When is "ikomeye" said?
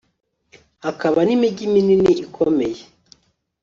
2.25-2.81